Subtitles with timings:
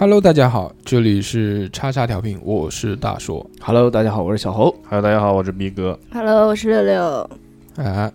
[0.00, 3.44] Hello，大家好，这里是叉叉调频，我是大硕。
[3.60, 4.72] Hello，大家好，我是小侯。
[4.84, 5.98] Hello，大家好，我是逼哥。
[6.12, 7.30] Hello，我是六六。
[7.74, 8.08] 哎，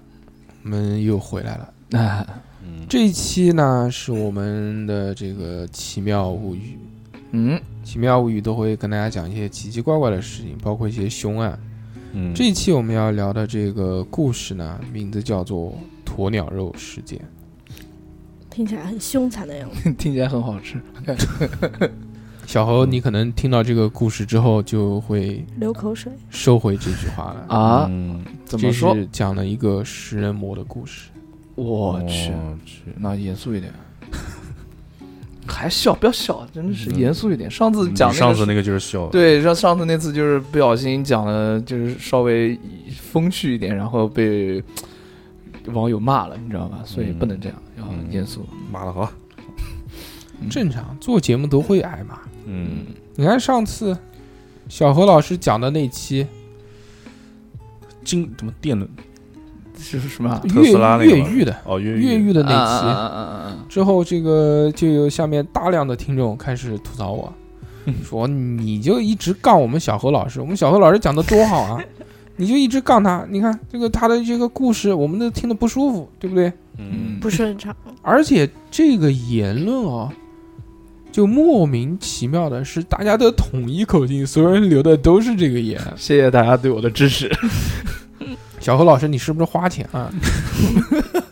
[0.63, 1.99] 我们又回来了。
[1.99, 2.25] 啊，
[2.63, 6.79] 嗯，这一期呢是我们的这个奇妙物语，
[7.31, 11.59] 嗯，奇妙物语都会跟大家讲一些奇奇怪怪的事情，包括一些凶案。
[12.13, 17.19] 嗯这一期我们要聊的这个故事呢，名字叫做鸵鸟肉事件。
[18.53, 19.91] 听起来很凶残的样子。
[19.97, 20.79] 听起来很好吃。
[22.45, 26.11] 小侯，你可能听到这个故事之后就会流口水。
[26.29, 27.55] 收回这句话了。
[27.55, 27.87] 啊？
[27.89, 28.93] 嗯这怎么说？
[28.93, 31.09] 是讲了一个食人魔的故事。
[31.55, 32.31] 我去，
[32.97, 33.73] 那严肃一点。
[35.47, 35.95] 还笑？
[35.95, 37.49] 不要笑，真的是嗯严肃一点。
[37.49, 42.59] 上次讲那个上次那个就是笑，，对，上上次那次就是不小心讲了，就是稍微
[42.99, 44.61] 风趣一点，然后被
[45.67, 46.81] 网友骂了，你知道吧？
[46.85, 48.45] 所以不能这样，要嗯严肃。
[48.71, 49.11] 骂的好，
[50.49, 52.19] 正常，做节目都会挨骂。
[52.45, 52.85] 嗯，
[53.15, 53.97] 你看上次
[54.67, 56.27] 小何老师讲的那期
[58.03, 58.87] 经怎么电的？
[59.75, 60.39] 就是什么？
[60.47, 63.65] 特斯拉那个越越狱的哦，越越狱的那期，啊啊啊啊啊啊！
[63.67, 67.33] 之后，这个就有下面大量的听众开始吐槽我，
[68.03, 71.83] 说你就一直杠我们小何老师，我们小何老师讲的多好啊，
[72.35, 76.51] 你就一直杠他，你看这个他的这个故事，我们都听得不舒服，对不对？
[76.77, 80.11] 嗯，不顺畅，而且这个言论哦，
[81.11, 85.79] 就莫名其妙的是大家都统一口径，所有人留的都是这个言。
[85.95, 87.31] 谢谢大家对我的支持。
[88.59, 90.11] 小何老师，你是不是花钱啊？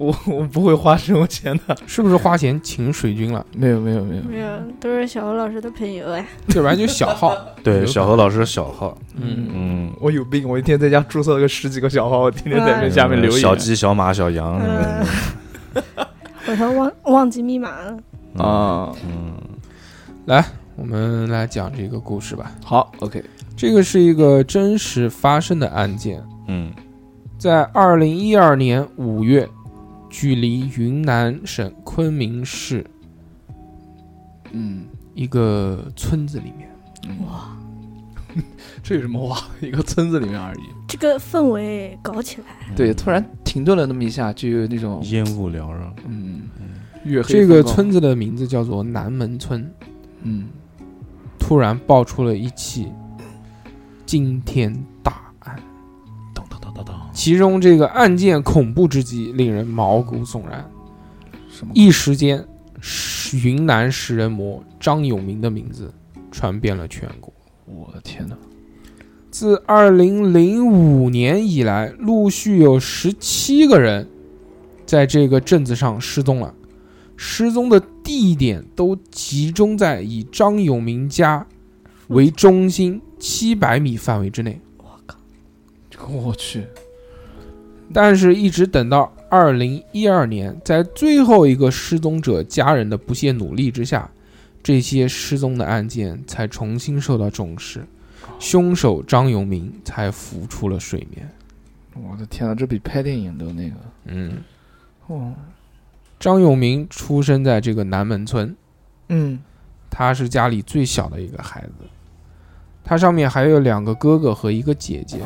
[0.00, 1.76] 我 我不会花这种钱的。
[1.86, 3.44] 是不是花钱请水军了？
[3.54, 4.22] 没有没有没有。
[4.22, 4.48] 没有，
[4.80, 6.26] 都是小何老师的朋友哎。
[6.48, 7.36] 这玩意就小号。
[7.62, 10.48] 对，小何老师小号，嗯，嗯，我有病！
[10.48, 13.38] 我一天在家注册了个十几个小号，我天天在那下面留言。
[13.38, 15.06] 小鸡、小马、小羊，嗯，
[16.48, 17.96] 我说忘忘记密码了。
[18.36, 19.34] 嗯，啊，嗯，
[20.24, 20.42] 来，
[20.76, 22.50] 我们来讲这个故事吧。
[22.64, 23.22] 好，OK，
[23.54, 26.72] 这个是一个真实发生的案件，嗯，
[27.36, 29.46] 在二零一二年五月，
[30.10, 32.84] 距离云南省昆明市
[34.52, 34.84] 嗯，
[35.14, 36.68] 一个村子里面。
[37.24, 37.56] 哇，
[38.82, 39.38] 这有什么哇？
[39.60, 40.60] 一个村子里面而已。
[40.88, 46.42] 这个氛围搞起来，对，突然停顿了那么一下，就有那种烟雾缭绕，嗯，
[47.04, 49.72] 月黑这个，村子的名字叫做南门村。
[50.22, 50.48] 嗯，
[51.38, 52.88] 突然爆出了一起
[54.04, 54.74] 惊天
[57.12, 60.68] 其中这个案件恐怖之极，令人毛骨悚然。
[61.74, 62.46] 一时间，
[63.44, 65.92] 云南食人魔张永明的名字
[66.30, 67.32] 传遍了全国。
[67.66, 68.36] 我的天哪！
[69.30, 74.08] 自二零零五年以来，陆续有十七个人
[74.84, 76.52] 在这个镇子上失踪了，
[77.16, 81.46] 失踪的地点都集中在以张永明家
[82.08, 84.60] 为中心七百米范围之内。
[84.78, 84.84] 我
[85.94, 86.64] 靠我去，
[87.92, 94.08] 但是，一直等到二零一二年，在最后一个失踪者家人的不懈努力之下，
[94.62, 97.84] 这些失踪的案件才重新受到重视，
[98.38, 101.28] 凶手张永明才浮出了水面。
[101.94, 103.74] 我的天啊，这比拍电影都那个。
[104.04, 104.34] 嗯，
[105.08, 105.34] 哦，
[106.20, 108.54] 张永明出生在这个南门村，
[109.08, 109.40] 嗯，
[109.90, 111.88] 他是家里最小的一个孩子，
[112.84, 115.18] 他上面还有两个哥哥和一个姐姐。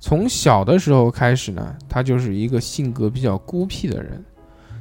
[0.00, 4.24] 从小的时候开始呢，他就是一个性格比较孤僻的人，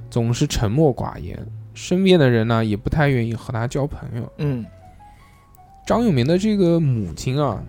[0.10, 1.38] 总是沉默寡言，
[1.74, 4.32] 身边的人呢也不太愿意和他交朋友。
[4.38, 4.66] 嗯，
[5.86, 7.62] 张永明的这个母亲啊，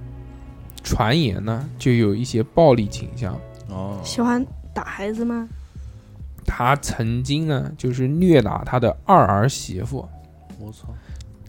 [0.85, 3.37] 传言呢就有一些暴力倾向，
[3.69, 5.49] 哦，喜欢打孩子吗？
[6.47, 10.09] 他曾经呢就是虐打他的二儿媳妇，
[10.59, 10.89] 我操，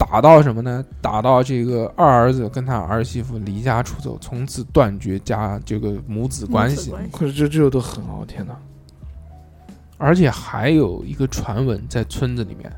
[0.04, 0.84] 打到什么呢？
[1.00, 6.90] 打到这个二儿子跟他儿媳妇离家出走，从此断绝家这个母子关系。
[6.90, 8.56] 关系可是这这都很好，天哪！
[9.98, 12.70] 而且还有一个传闻在村子里面，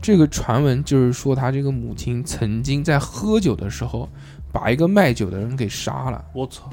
[0.00, 4.08] 这个传闻就是说他这个母亲曾经在喝酒的时候
[4.52, 6.70] 把一个卖酒的人给杀了，我操，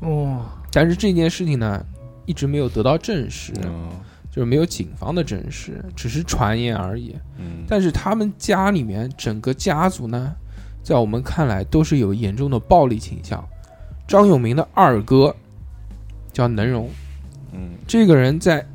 [0.00, 1.84] 哦，但是这件事情呢
[2.24, 3.90] 一直没有得到证实，嗯
[4.34, 7.14] 就是没有警方的证实，只是传言而已。
[7.38, 10.34] 嗯，但是他们家里面整个家族呢，
[10.82, 13.44] 在我们看来都是有严重的暴力倾向。
[14.08, 15.32] 张永明的二哥
[16.32, 16.90] 叫能荣，
[17.52, 18.66] 嗯这个人在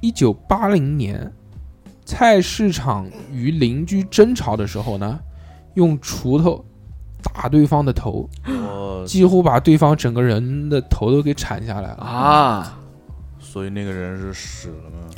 [0.00, 1.30] 一九八零年
[2.06, 5.20] 菜市场与邻居争吵的时候呢，
[5.74, 6.64] 用锄头
[7.22, 8.26] 打对方的头，
[9.06, 12.02] 几乎把对方整个人的头都给铲下来了。
[12.02, 12.78] 啊，
[13.56, 15.08] 所以那个人是死了吗？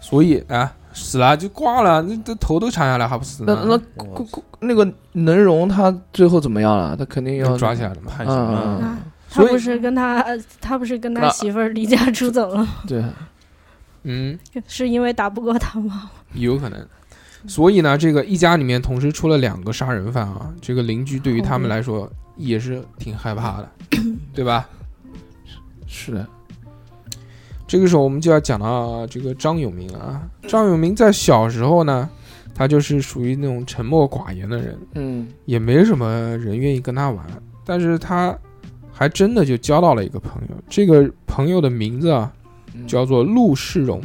[0.00, 3.52] 所以啊，死了就挂了，那这头都砍下来还不死那？
[3.64, 4.24] 那那
[4.60, 6.96] 那个能容他最后怎么样了？
[6.96, 8.12] 他肯定要要抓起来了嘛。
[8.16, 8.98] 判刑嗯了，啊
[9.28, 10.24] 他不是跟他
[10.60, 13.02] 他不是跟他媳妇儿离家出走了， 对，
[14.04, 16.08] 嗯，是因为打不过他吗？
[16.34, 16.86] 有可能。
[17.48, 23.68] 所以呢，这个一家里面同时出了两个杀人犯啊，这个邻居对于他们来说也是挺害怕的，
[24.32, 24.68] 对吧？
[25.88, 26.24] 是的，
[27.68, 30.22] 这个时候我们就要讲到这个张永明了啊。
[30.48, 32.08] 张永明在小时候呢，
[32.54, 37.24] 他就是属于那种沉默寡言的人，嗯也没什么人愿意跟他玩，
[37.66, 38.36] 但是他
[38.90, 40.56] 还真的就交到了一个朋友。
[40.66, 42.32] 这个朋友的名字啊，
[42.72, 44.02] 嗯叫做陆世荣。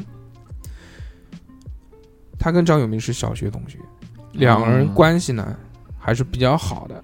[2.37, 3.79] 他跟张永明是小学同学，
[4.33, 5.55] 两个人哦关系呢
[5.97, 7.01] 还是比较好的。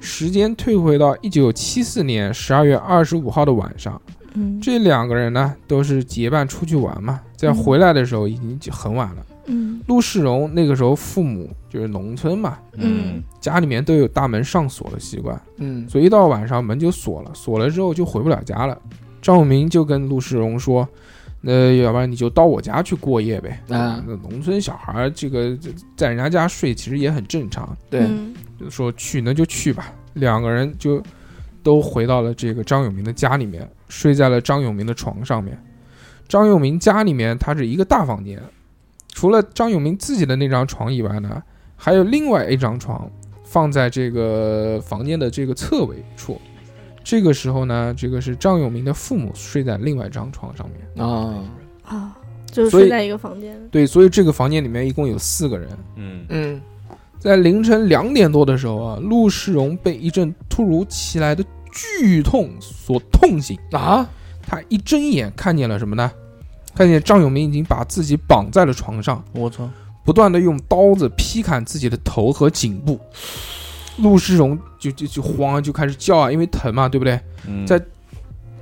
[0.00, 4.00] 时间退回到一九七四年十二月二十五号的晚上，
[4.34, 4.60] 嗯。
[4.60, 7.54] 这两个人呢都是结伴出去玩嘛，在嗯。
[7.54, 9.26] 回来的时候已经很晚了。
[9.46, 9.80] 嗯。
[9.86, 13.22] 陆世荣那个时候父母就是农村嘛，嗯。
[13.40, 15.88] 家里面都有大门上锁的习惯，嗯。
[15.88, 18.78] 所以一到晚上门就锁了，锁了之后就回不了家了。
[19.22, 20.88] 张永明就跟陆世荣说
[21.42, 23.62] ：“那要不然你就到我家去过夜呗。
[23.68, 24.02] 啊。
[24.06, 25.56] 那农村小孩儿这个
[25.96, 28.34] 在人家家睡其实也很正常，对，嗯。
[28.58, 29.92] 就说去那就去吧。
[30.14, 31.02] 两个人就
[31.62, 35.58] 都回到了这个张永明的家里面，睡在了张永明的床上面。
[36.28, 38.40] 张永明家里面它是一个大房间，
[39.12, 41.42] 除了张永明自己的那张床以外呢，
[41.76, 43.10] 还有另外一张床
[43.42, 46.40] 放在这个房间的这个侧尾处。
[47.02, 51.06] 这个时候呢，这个是张永明的父母睡在另外一张床上面。
[51.06, 51.42] 啊，
[51.82, 52.16] 啊，
[52.46, 53.58] 就是睡在一个房间。
[53.70, 55.68] 对，所以这个房间里面一共有四个人。
[55.96, 56.60] 嗯嗯
[57.20, 63.56] 在凌晨两点多的时候啊，陆世荣被一阵突如其来的剧痛所痛醒。
[63.72, 64.08] 啊，
[64.44, 66.10] 他一睁眼看见了什么呢？
[66.74, 69.68] 看见张永明已经把自己绑在了床上，我操，
[70.02, 72.98] 不断的用刀子劈砍自己的头和颈部。
[73.98, 77.20] 陆世荣就就就慌啊，就开始叫啊，因为疼嘛，对不对？
[77.46, 77.78] 嗯在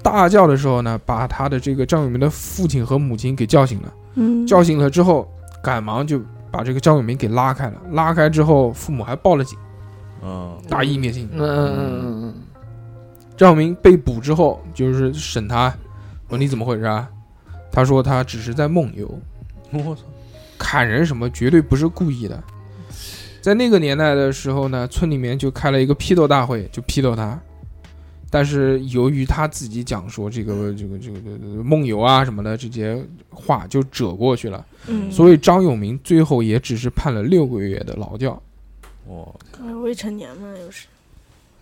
[0.02, 3.94] 大叫的时候呢，把他的这个张永明的父亲和母亲给叫醒了。
[4.14, 5.30] 嗯，叫醒了之后，
[5.62, 7.74] 赶忙就把这个张永明给拉开了。
[7.92, 9.58] 拉开之后，父母还报了警，
[10.22, 11.28] 嗯大义灭亲。
[11.32, 12.34] 嗯嗯嗯嗯
[13.36, 15.72] 张永明被捕之后，就是审他，
[16.28, 17.08] 问你怎么回事啊？
[17.70, 19.06] 他说他只是在梦游，
[19.70, 20.02] 我操，
[20.58, 22.42] 砍人什么绝对不是故意的。
[23.40, 27.38] 在那个年代的时候呢，村里面就开了一个批斗大会，就批斗他。
[28.30, 38.40] 但是由于他自己讲说这个这个这个这个梦游啊什么的这些话就折过去了，嗯，所以张永明最后也只是判了六个月的劳教。
[39.06, 40.86] 我呃未成年嘛，又是。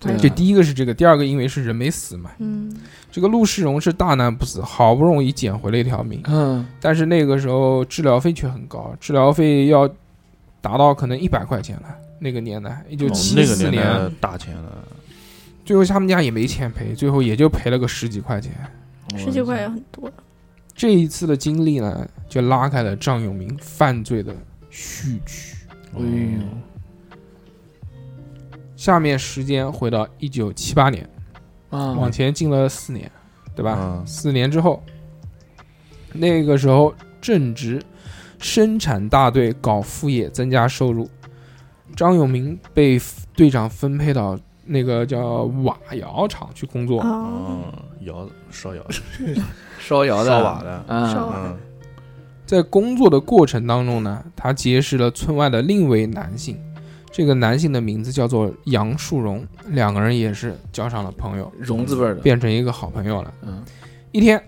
[0.00, 0.18] 对啊。
[0.20, 2.30] 这第一个是这个，第二个因为是人没死嘛。
[2.38, 2.74] 嗯。
[3.12, 6.66] 这个陆世荣是大难不死，好不容易捡回了一条命，嗯。
[6.80, 9.88] 但是那个时候治疗费却很高，治疗费要
[10.60, 11.96] 达到可能一百块钱了。
[12.18, 13.84] 那个年代，一九哦七那个四年。
[14.20, 14.84] 大钱了，
[15.66, 18.52] 最后他们家也没钱赔，最后也就赔了个十几块钱。
[19.16, 20.08] 十几块也很多。
[20.72, 24.32] 这一次的经历呢，就拉开了张永明犯罪的
[24.70, 25.56] 序曲。
[25.94, 26.40] 哎呦，
[28.76, 31.08] 下面时间回到一九七八年，
[31.70, 33.10] 啊往前进了四年，
[33.56, 33.76] 对吧？
[33.80, 34.80] 嗯四年之后，
[36.12, 37.82] 那个时候正值
[38.38, 41.10] 生产大队搞副业增加收入，
[41.96, 43.00] 张永明被
[43.34, 47.00] 队长分配到那个叫瓦窑厂去工作。
[47.00, 47.62] 哦，
[48.00, 48.84] 嗯，窑烧窑
[49.78, 50.30] 烧窑的。
[50.30, 51.56] 烧瓦的，啊烧瓦嗯。
[52.44, 56.56] 在工作的过程当中呢，他结识了村外的另一位男性，
[57.10, 63.32] 这个男性的名字叫做杨树荣，两个人也是交上了朋友，荣字辈的，变成一个好朋友了。
[63.42, 63.62] 嗯。
[64.12, 64.40] 一天，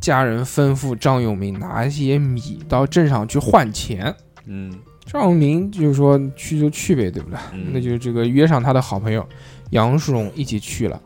[0.00, 4.14] 家人吩咐张永明拿一些米到镇上去换钱。
[4.46, 4.72] 嗯
[5.06, 7.38] 张永明就是说去就去呗，对不对？
[7.54, 9.26] 嗯那就这个约上他的好朋友
[9.70, 11.00] 杨树荣一起去了。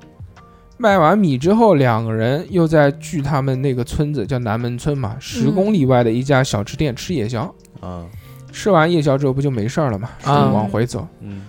[0.79, 7.43] 卖完米之后，两个人又在距他们那个村子叫南门村嘛，十公里外的一家小吃店吃夜宵。
[7.81, 8.07] 啊
[8.51, 11.07] 吃完夜宵之后不就没事儿了嘛，啊就往回走。
[11.21, 11.43] 嗯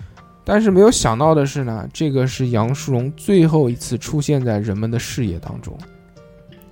[0.44, 5.78] 但是没有想到的是呢，这个是杨树荣最后一次出现在人们的视野当中，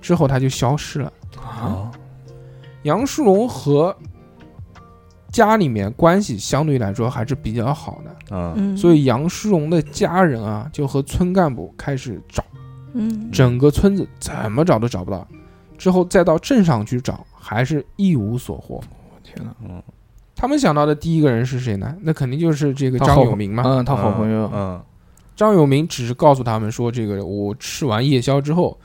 [0.00, 1.12] 之后他就消失了。
[1.40, 1.90] 啊，
[2.82, 3.96] 杨树荣和
[5.30, 12.44] 家里面关系相对来说还是比较好的，啊嗯，所以杨世荣的家人啊就和村干部开始找，
[12.94, 15.26] 嗯整个村子怎么找都找不到，
[15.78, 18.76] 之后再到镇上去找，还是一无所获。
[18.76, 19.82] 我天哪，嗯
[20.34, 21.94] 他们想到的第一个人是谁呢？
[22.00, 23.62] 那肯定就是这个张永明嘛。
[23.66, 24.80] 嗯，他好朋友，嗯
[25.36, 28.78] 张永明只是告诉他们说，这个我吃完夜宵之后，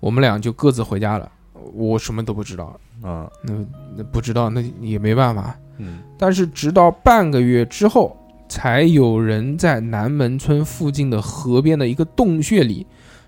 [0.00, 1.30] 我们俩就各自回家了。
[1.74, 3.54] 我什么都不知道，啊，那
[3.96, 5.54] 那不知道那也没办法。
[5.82, 5.98] 嗯。
[6.16, 8.16] 但是直到半个月之后，
[8.48, 12.86] 才有人在南门村附近的河边的一个洞穴里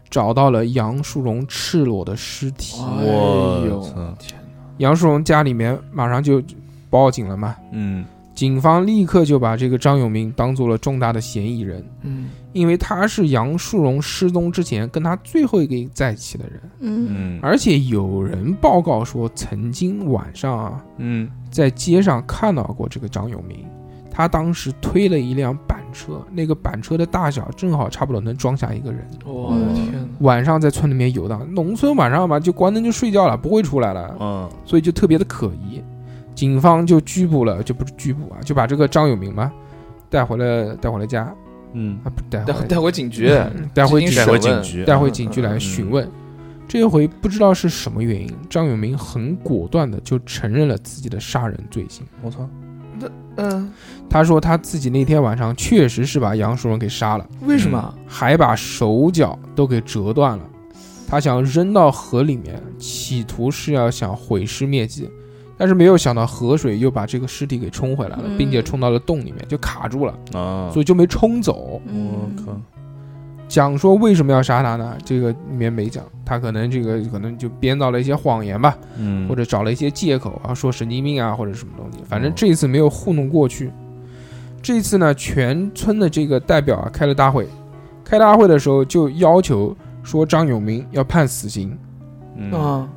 [0.08, 2.80] 找到了杨树荣赤裸的尸体。
[4.78, 6.42] 杨树荣家里面马上就
[6.88, 8.04] 报警了嘛，嗯。
[8.34, 23.66] 警方立刻就把这个张永明当做了重大的嫌疑人，嗯因为他是杨树荣失踪之前跟他最后一个在一起的人，嗯嗯而且有人报告说曾经晚上啊嗯在街上看到过这个张永明，
[24.10, 29.04] 他当时推了一辆板车，那个板车的大小正好差不多能装下一个人。
[29.26, 30.08] 我的天哪！
[30.20, 35.82] 晚上在村里面游荡，农村晚上嘛就关灯就睡觉了，不会出来了，嗯所以就特别的可疑。
[36.34, 39.52] 警方就拘捕了，就不是拘捕啊，就把这个张永明嘛
[40.10, 41.32] 带回了带回了家
[41.74, 43.28] 嗯啊，不带回带带回警局，
[43.74, 46.08] 带回回警局，带回警局来嗯询问。
[46.66, 52.06] 这一回不知道是什么原因，张永明很果断的就承认了自己的杀人罪行。
[52.22, 52.48] 我操，
[52.98, 53.70] 那嗯，
[54.08, 57.94] 他说他自己那天晚上确实是把杨树荣给杀了，为什么？
[58.06, 60.44] 还把手脚都给折断了。
[61.06, 65.10] 他想扔到河里面，企图是要想毁尸灭迹，
[65.56, 68.36] 但是没有想到河水又把这个尸体给冲回来了，嗯。
[68.36, 71.80] 并且冲到了洞里面，就卡住了，啊，所以就没冲走。
[71.80, 72.36] 我嗯。
[72.44, 72.56] 靠，
[73.46, 74.96] 讲说为什么要杀他呢？
[75.04, 83.70] 这个里面没讲，他可能这个可能就编造了一些谎言吧，嗯，或者找了一些借口啊，说神经病啊或者什么东西，反正哦这一次没有糊弄过去。
[84.62, 87.46] 这一次呢，全村的这个代表啊开了大会，
[88.02, 91.76] 开大会的时候就要求说张永明要判死刑，
[92.34, 92.50] 嗯。
[92.50, 92.88] 啊，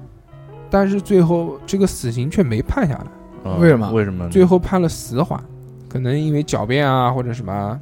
[0.69, 3.91] 但是最后这个死刑却没判下来，啊为什么？
[3.91, 4.27] 为什么？
[4.29, 5.41] 最后判了死缓，
[5.87, 7.79] 可能因为狡辩啊或者什么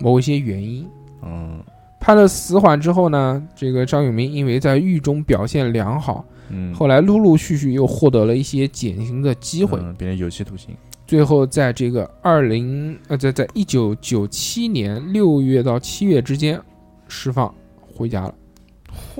[0.00, 0.88] 某一些原因。
[1.22, 1.60] 嗯
[1.98, 16.60] 判了死缓之后呢，这个张永明因为在狱中表现良好，嗯，后来陆陆续续又获得了一些减刑的机会，嗯变成有期徒刑，最后在这个二零呃，在在一九九七年六月到七月之间
[17.08, 18.34] 释放回家了。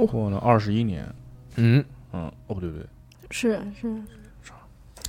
[0.06, 1.06] 过了二十一年，
[1.56, 1.82] 嗯，
[2.14, 2.86] 嗯，哦不对不对，
[3.30, 3.92] 是是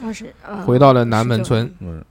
[0.01, 1.71] 二十啊，回到了南门村。
[1.79, 2.03] 不是，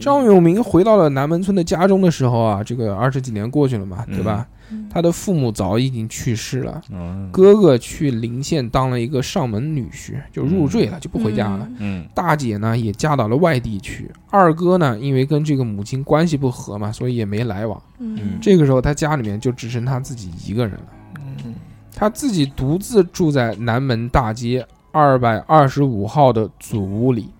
[0.00, 4.46] 张永明回到了南门村的家中的时候啊，这个二十几年过去了嘛，对吧？
[4.48, 4.52] 嗯
[4.90, 11.64] 他的父母早已经去世了，嗯哥哥去临县当了一个上门女婿，就入赘了，就不回家了。
[11.78, 17.80] 嗯嗯大姐呢也嫁到了外地去，二哥呢因为跟这个母亲关系不和嘛，所以也没来往。
[17.98, 20.86] 嗯这个时候他家里面就只剩他自己一个人了。
[21.96, 27.30] 嗯他自己独自住在南门大街二百二十五号的祖屋里，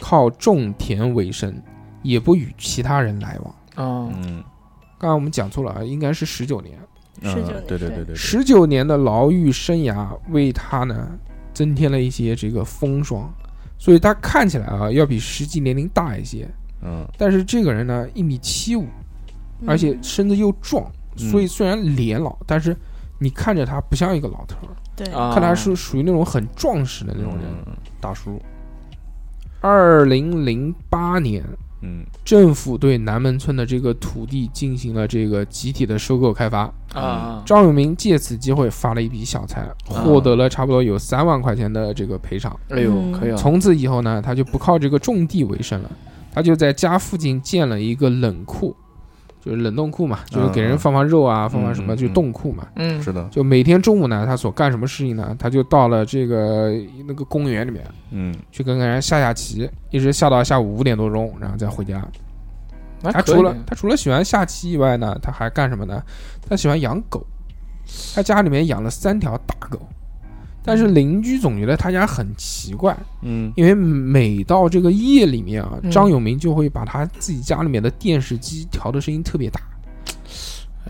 [0.00, 1.52] 靠种田为生，
[2.02, 3.54] 也不与其他人来往。
[3.74, 4.42] 啊，嗯，
[4.98, 6.78] 刚刚我们讲错了啊，应该是十九年。
[7.22, 11.08] 嗯19年对对对对对，十九年的牢狱生涯为他呢
[11.52, 13.32] 增添了一些这个风霜，
[13.78, 16.48] 所以他看起来啊要比实际年龄大一些。
[16.82, 18.84] 嗯但是这个人呢一米七五，
[19.60, 20.84] 嗯而且身子又壮，
[21.16, 22.76] 嗯所以虽然脸老，但是
[23.24, 25.06] 你看着他不像一个老头儿，对。
[25.14, 25.32] 啊。
[25.32, 27.44] 看他是属于那种很壮实的那种人。
[27.66, 27.72] 嗯。
[27.98, 28.38] 大叔，
[29.62, 31.42] 二零零八年，
[31.80, 32.04] 嗯。
[32.22, 42.54] 政府对南门村的这个土地进行了这个集体的收购开发，啊，张永明借此机会发了一笔小财，获得了差不多有三万块钱的这个赔偿。
[42.68, 43.12] 哎呦，嗯。
[43.12, 45.90] 可以啊，从此以后呢，他就不靠这个种地为生了，
[46.32, 48.74] 他就在家附近建了一个冷库，
[49.44, 52.66] 就是冷冻库嘛，就是给人放放肉啊，放放什么，嗯就冻库嘛。
[52.76, 55.36] 嗯，是的，就每天中午呢，他所干什么事情呢？
[55.38, 56.72] 他就到了这个
[57.06, 62.02] 那个公园里面嗯去跟人下下棋，一直下到下午五点多钟，然后再回家。
[63.02, 66.02] 他除了他除了喜欢下棋以外呢，他还干什么呢？
[66.48, 67.22] 他喜欢养狗，
[68.14, 69.78] 他家里面养了三条大狗，
[70.64, 73.52] 但是邻居总觉得他家很奇怪，嗯。
[73.54, 75.90] 因为每到这个夜里面啊，嗯。
[75.90, 79.60] 张永明就会把他自己家里面的电视机调的声音特别大，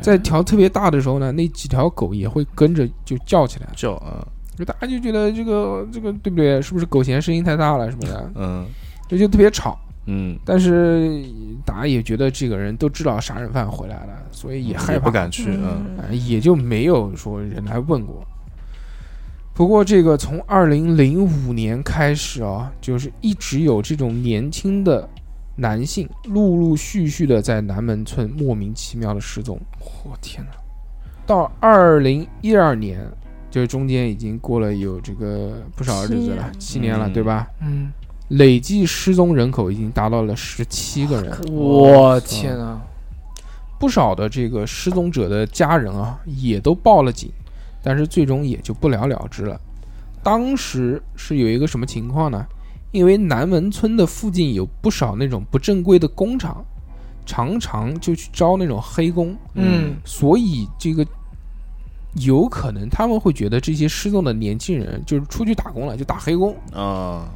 [0.01, 4.27] 在调特别大的时候呢，那几条狗也会跟着就叫起来，叫啊，
[4.57, 6.63] 就大家就觉得这个这个对不对？
[6.63, 8.65] 是不是狗嫌声音太大了什么的，嗯。
[9.09, 9.79] 这就特别吵。
[10.07, 11.25] 嗯，但是
[11.65, 15.97] 大家也觉得这个人都知道杀人犯回来了，所以也害怕，不敢去，嗯。
[15.99, 18.23] 呃也就没有说人来问过。
[19.55, 25.09] 不过这个从二零零五年开始啊，就是一直有这种年轻的
[25.55, 29.57] 男性陆陆续续的在南门村莫名其妙的失踪。
[30.05, 30.51] 我天哪，
[31.25, 33.01] 到二零一二年，
[33.49, 36.99] 就是中间已经过了有这个不少日子了，七年。
[36.99, 37.13] 了，嗯。
[37.13, 37.47] 对吧？
[37.61, 37.93] 嗯，
[38.31, 41.33] 累计失踪人口已经达到了十七个人。
[41.53, 42.81] 我天哪，
[43.79, 47.31] 不少的这个失踪者的家人啊，也都报了警，
[47.85, 49.61] 但是最终也就不了了之了。
[50.23, 52.45] 当时是有一个什么情况呢？
[52.91, 56.65] 因为南门村的附近有不少那种不正规的工厂，
[57.27, 61.05] 常常就去招那种黑工，嗯所以这个
[62.15, 67.29] 有可能他们会觉得这些失踪的年轻人就是出去打工了，就打黑工，啊，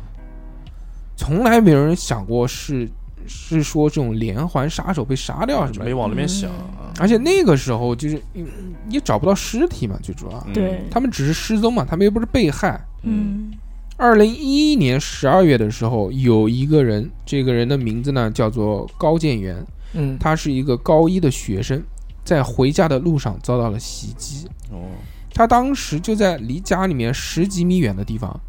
[1.17, 2.89] 从来没有人想过是
[3.27, 5.95] 是说这种连环杀手被杀掉什么没。
[5.95, 6.93] 往那边想啊。
[6.99, 8.47] 而且那个时候就是嗯
[8.89, 12.81] 也找不到尸体嘛，最主要嗯对，他们只是失踪嘛，他们又不是被害。
[13.03, 13.53] 嗯
[13.97, 21.83] 二零一一年十二月的时候，有一个人，这个人的名字呢叫做高建元，嗯，他是一个高一的学生，
[22.25, 24.47] 在回家的路上遭到了袭击。
[24.71, 24.87] 哦，
[25.35, 28.41] 他当时就在离家里面十几米远的地方，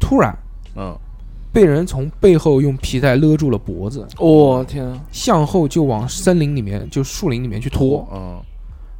[0.00, 0.34] 突然
[0.74, 0.96] 嗯，
[1.54, 8.06] 被人从背后用皮带勒住了脖子，我天啊，向后就往森林里面，就树林里面去拖。
[8.12, 8.42] 嗯，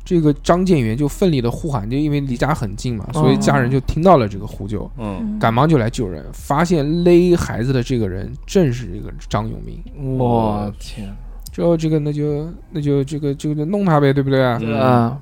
[0.04, 10.16] 这个张建元就奋力的呼喊，就因为离家很近嘛，所以家人就听到了这个呼救，嗯，嗯赶忙就来救人，发现勒孩子的这个人正是这个张永明。
[10.16, 11.12] 我天
[11.52, 14.58] 之后这个那就那就这个这个弄他呗，对不对啊？
[14.62, 15.18] 嗯啊，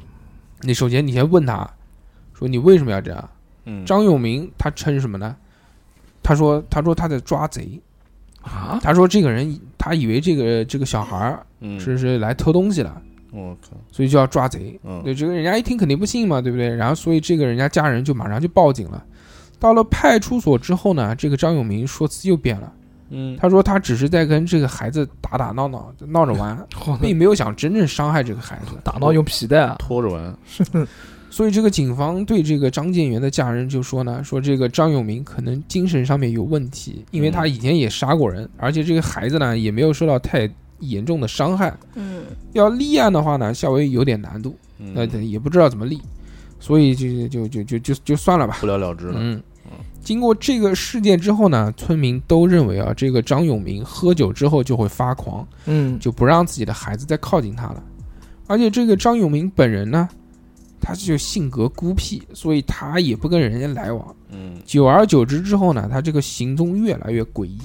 [0.60, 1.66] 你首先你先问他，
[2.34, 3.28] 说你为什么要这样？
[3.64, 5.34] 嗯，张永明他称什么呢？
[6.22, 7.80] 他说他说他在抓贼，
[8.42, 11.78] 啊，他说这个人他以为这个这个小孩儿嗯。
[11.80, 13.02] 是是来偷东西的，
[13.32, 14.78] 我靠，所以就要抓贼。
[14.84, 16.74] 嗯，对，这个人家一听肯定不信嘛，对不对？
[16.74, 19.04] 然后所以这个人家家人就马上就报警了。
[19.58, 22.72] 到了派出所之后呢，这个张永明说辞又变了，
[23.10, 26.66] 嗯，他说他只是在跟这个孩子打打闹闹，闹着玩，
[27.00, 28.76] 并没有想真正伤害这个孩子。
[28.82, 30.36] 打闹用皮带啊，拖着玩，
[31.32, 40.46] 所以这个警方对这个张建元的家人就说呢，说这个张永明可能精神上面有问题，因为他以前也杀过人，而且这个孩子呢也没有受到太
[40.80, 41.74] 严重的伤害。
[41.94, 45.98] 嗯要立案的话呢，稍微有点难度，嗯那、也不知道怎么立，
[46.60, 48.58] 所以就就就就就就算了吧。
[48.60, 49.14] 不了了之了。
[49.16, 49.42] 嗯，
[50.02, 57.82] 经过这个事件之后呢，村民都认为啊，这个张永明喝酒之后就会发狂，嗯，就不让自己的孩子再靠近他了。
[58.46, 60.06] 而且这个张永明本人呢，
[60.82, 64.14] 他就性格孤僻，所以他也不跟人家来往。
[64.30, 67.60] 嗯久而久之之后呢，他这个行踪越来越诡异。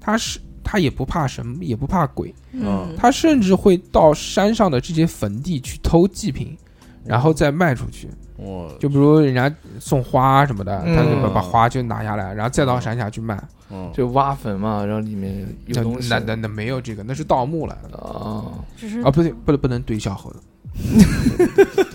[0.00, 6.56] 他是他也不怕神，也不怕鬼，嗯他甚至会到山上的这些坟地去偷祭品，
[7.04, 8.08] 然后再卖出去。
[8.36, 13.42] 我就比如人家送花什么的，嗯他就把把花就拿下来，然后再到山下去卖。
[13.70, 18.44] 嗯就挖坟嘛，然后里面有那东西那那那没有这个，那是盗墓了啊，
[19.04, 19.10] 啊！
[19.10, 20.36] 不对，不能不能怼小何的，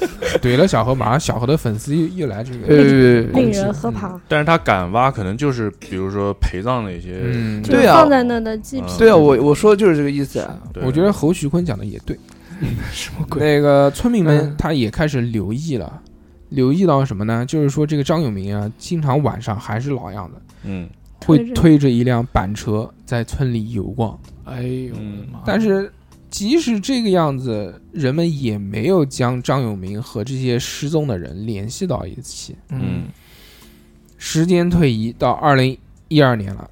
[0.44, 2.68] 怼了小何，马上小何的粉丝又又来这个。
[2.68, 7.20] 呃，令人喝怕，但是他敢挖，可能就是比如说陪葬的一些，
[7.64, 12.18] 对啊放在那的祭品嗯，对啊，我我说的就是这个意思啊，我觉得侯徐坤讲的也对。
[12.92, 13.40] 什么鬼？
[13.40, 16.02] 那个村民们嗯他也开始留意了，
[16.50, 17.46] 留意到什么呢？
[17.46, 20.90] 就是说这个张永明啊，经常晚上还是老样子，嗯
[21.26, 24.20] 会推着一辆板车在村里游逛。
[24.44, 25.90] 哎呦，嗯我的妈但是
[26.30, 32.56] 即使这个样子，人们也没有将张永明和这些失踪的人联系到一起。
[32.70, 33.06] 嗯
[34.18, 35.78] 时间推移到二零
[36.10, 36.70] 一二年了，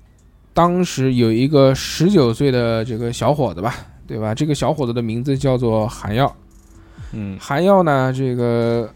[0.54, 3.74] 当时有一个十九岁的这个小伙子吧，
[4.06, 4.36] 对吧？
[4.36, 6.36] 这个小伙子的名字叫做韩耀。
[7.14, 8.94] 嗯韩耀呢，这个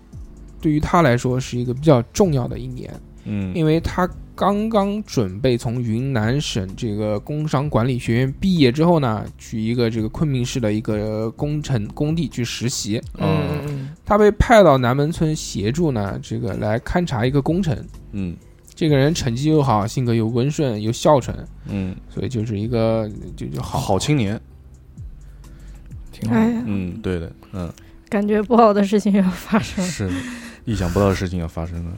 [0.59, 2.93] 对于他来说是一个比较重要的一年，
[3.23, 13.01] 嗯因为他刚刚准备从云南省这个工商管理学院毕业之后呢，去一个这个昆明市的一个工程工地去实习。
[13.17, 17.77] 嗯嗯他被派到南门村协助呢，这个来勘察一个工程。
[18.11, 18.35] 嗯
[18.73, 24.39] 这个人成绩又好，性格又温顺又孝顺，嗯，所以就是一个就就好好青年，
[26.11, 26.35] 挺好。
[26.35, 27.71] 哎，嗯，对的，嗯，
[28.09, 29.85] 感觉不好的事情要发生。
[29.85, 30.13] 是的
[30.65, 31.91] 意想不到的事情要发生了，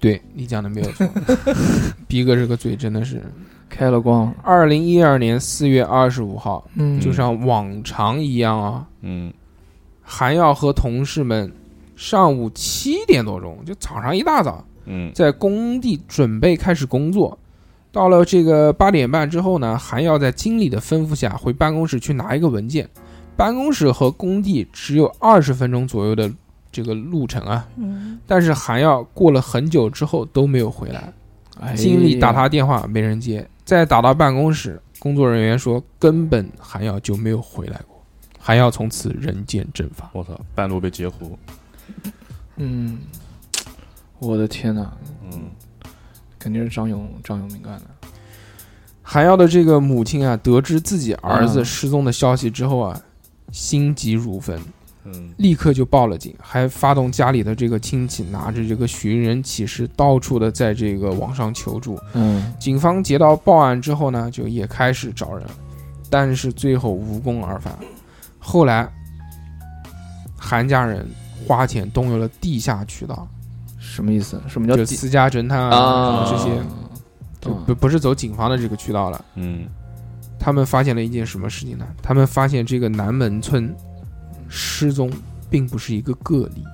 [0.00, 1.08] 对你讲的没有错，
[2.06, 3.22] 逼哥这个嘴真的是。
[3.68, 9.32] 开了光，二零一二年四月二十五号，嗯就像往常一样啊，嗯
[10.00, 11.52] 还要和同事们
[11.96, 17.36] 上午七点多钟，就早上一大早，嗯在工地准备开始工作。
[17.90, 22.88] 到了这个八点半之后呢，还要在经理的吩咐下回办公室去拿一个文件。
[23.36, 26.30] 办公室和工地只有二十分钟左右的
[26.70, 31.12] 这个路程啊，嗯，但是韩耀过了很久之后都没有回来。
[31.60, 31.74] 哎。
[31.74, 38.02] 经理打他电话没人接，再打到办公室，工作人员说根本韩耀就没有回来过，
[38.38, 40.08] 韩耀从此人间蒸发。
[40.12, 41.38] 我操，半路被截胡，
[42.56, 42.98] 嗯，
[44.18, 44.92] 我的天哪，
[45.32, 45.50] 嗯。
[46.38, 47.84] 肯定是张勇张勇明干的。
[49.02, 51.64] 韩耀的这个母亲啊，得知自己儿子嗯。
[51.64, 53.02] 失踪的消息之后啊，
[53.50, 54.60] 心急如焚，
[55.06, 61.98] 嗯立刻就报了警，还发动家里的这个亲戚拿着这个寻人启事，到处的在这个网上求助。
[62.14, 65.46] 嗯警方接到报案之后呢，就也开始找人，
[66.10, 67.76] 但是最后无功而返。
[68.38, 68.88] 后来，
[70.36, 71.06] 韩家人
[71.46, 73.26] 花钱动用了地下渠道，
[73.78, 74.40] 什么意思？
[74.48, 76.62] 什么叫就私家侦探啊啊什么这些，
[77.40, 79.24] 就不不是走警方的这个渠道了。
[79.34, 79.66] 嗯
[80.38, 81.86] 他们发现了一件什么事情呢？
[82.02, 83.74] 他们发现这个南门村
[84.48, 85.10] 失踪
[85.50, 86.64] 并不是一个个例，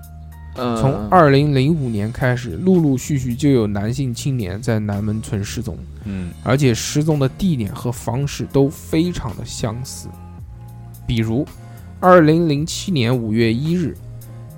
[0.56, 6.30] 嗯从二零零五年开始，陆陆续续就有男性青年在南门村失踪，嗯。
[6.42, 10.08] 而且失踪的地点和方式都非常的相似。
[11.06, 11.46] 比如，
[12.00, 13.96] 二零零七年五月一日，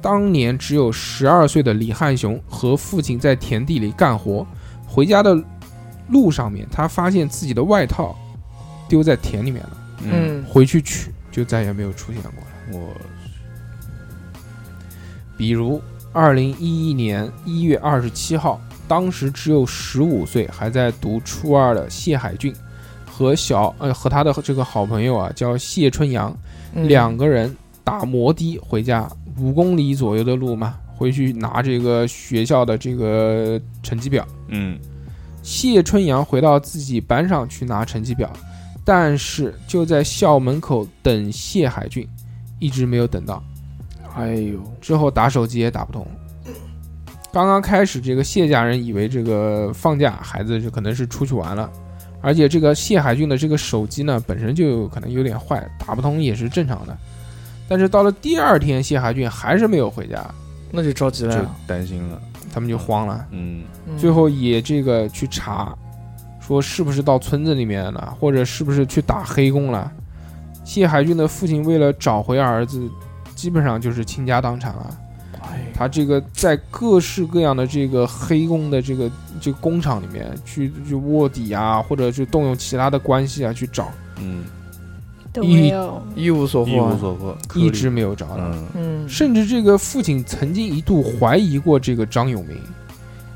[0.01, 4.47] 当年只有十二岁的李汉雄和父亲在田地里干活，
[4.87, 5.43] 回家的
[6.09, 8.17] 路上面，他发现自己的外套
[8.89, 10.45] 丢在田里面了，嗯，嗯。
[10.45, 12.54] 回去取就再也没有出现过了。
[12.73, 12.95] 我
[15.37, 15.81] 比如，
[16.13, 22.55] 二零一一年一月二十七号，当时只有十五岁，还在读初二的谢海俊，
[23.05, 26.37] 和小呃和他的这个好朋友啊叫谢春阳，
[26.75, 34.27] 嗯两个人打摩的回家，五公里左右的路嘛，回去拿这个学校的这个成绩表。
[34.49, 34.79] 嗯
[35.43, 38.33] 谢春阳回到自己班上去拿成绩表，
[38.85, 42.09] 但是就在校门口等谢海俊，
[42.65, 43.43] 一直没有等到。
[44.17, 46.07] 哎呦，之后打手机也打不通。
[47.31, 51.69] 刚刚开始，这个谢家人以为这个放假孩子就可能是出去玩了，
[52.23, 56.97] 而且这个谢海俊的这个手机呢本身就可能有点坏，打不通也是正常的。
[57.69, 60.25] 但是到了第二天，谢海俊还是没有回家，
[60.71, 61.49] 那就着急了就。
[61.67, 62.19] 担心了，
[62.53, 65.77] 他们就慌了，嗯嗯最后也这个去查，
[66.41, 69.91] 说是不是到村子里面了，或者是不是去打黑工了。
[70.65, 72.91] 谢海俊的父亲为了找回儿子，
[73.35, 74.99] 基本上就是倾家荡产了。
[75.43, 83.89] 哎他这个在各式各样的这个黑工的这个这个工厂里面去去卧底啊，或者是动用其他的关系啊去找，
[84.21, 84.45] 嗯，
[85.43, 85.73] 一。
[86.15, 86.95] 一无所一获一。
[86.95, 88.39] 无所获，一直没有找到。
[88.39, 92.57] 嗯嗯，甚至这个父亲曾经一度怀疑过这个张永明，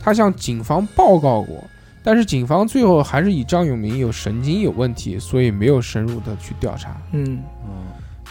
[0.00, 1.62] 他向警方报告过，
[2.08, 6.96] 但是警方最后还是以张永明有神经有问题，所以没有深入的去调查。
[7.12, 7.70] 嗯嗯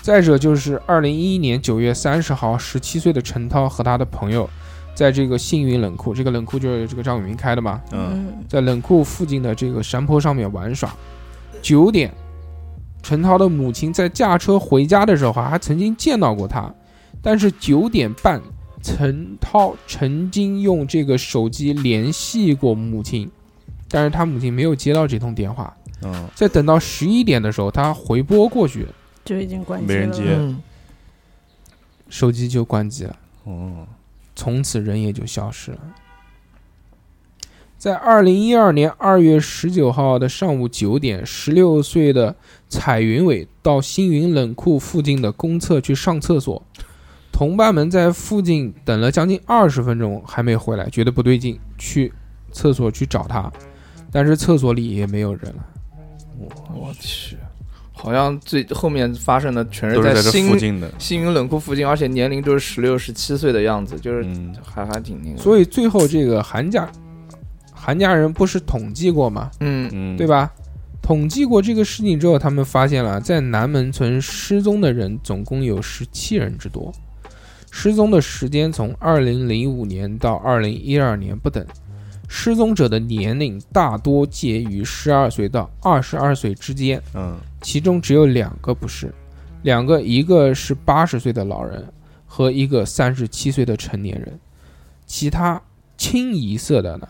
[0.01, 4.49] 再者就是二零一一年九月三十号，十七岁的陈涛和他的朋友，
[4.95, 10.91] 在这个幸运冷库，这个冷库就是这个张永明开的嘛，嗯在冷库附近的这个山坡上面玩耍。
[11.61, 12.11] 九点，
[13.03, 16.73] 陈涛的母亲在驾车回家的时候还曾经见到过他，
[17.21, 18.41] 但是九点半，
[18.81, 23.29] 陈涛曾经用这个手机联系过母亲，
[23.89, 25.75] 但是他母亲没有接到这通电话。
[26.03, 28.87] 嗯在等到十一点的时候，他回拨过去，
[29.25, 29.93] 就已经关机了。
[29.93, 30.61] 没人接嗯
[32.09, 33.15] 手机就关机了。
[33.45, 33.87] 哦
[34.35, 35.79] 从此人也就消失了。
[37.77, 42.35] 在二零一二年二月十九号的上午九点，十六岁的
[42.69, 46.61] 彩云伟到星云冷库附近的公厕去上厕所，
[47.31, 52.11] 同伴们在附近等了将近二十分钟还没回来，觉得不对劲，去
[52.51, 53.51] 厕所去找他，
[54.17, 55.63] 但是厕所里也没有人了。
[56.73, 57.37] 我去，
[57.91, 65.37] 好像最后面发生的全是在附近的，星云冷库附近，而且年龄都是十六、十七岁的样子，就是嗯还还挺那个。
[65.37, 66.89] 所以最后这个韩家
[67.71, 69.51] 韩家人不是统计过吗？
[69.59, 70.25] 嗯嗯，对？
[70.25, 70.51] 吧？
[70.99, 76.91] 统计过这个事情之后，他们发现了，在南门村失踪的人总共有十七人之多，
[77.69, 81.63] 失踪的时间从二零零五年到二零一二年不等，
[82.27, 87.37] 失踪者的年龄大多介于十二岁到二十二岁之间，嗯。
[87.61, 89.13] 其中只有两个不是，
[89.63, 91.87] 两个一个是八十岁的老人
[92.25, 94.39] 和一个三十七岁的成年人，
[95.05, 95.61] 其他
[95.97, 97.07] 清一色的呢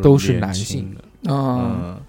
[0.00, 0.94] 都是男性。
[0.94, 2.00] 的，啊，嗯。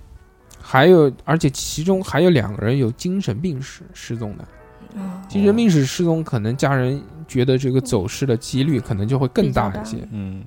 [0.62, 4.48] 还有，而且其中还有两个人有精神病史失踪的。
[4.96, 10.44] 嗯精神病史失踪，可能家人觉得这个走失的几率可能就会更大一些，嗯